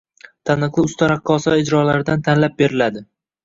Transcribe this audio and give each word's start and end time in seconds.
Taniqli 0.49 0.85
usta 0.89 1.11
raqqosalar 1.11 1.63
ijrolaridan 1.67 2.27
tanlab 2.31 2.61
beriladi. 2.63 3.09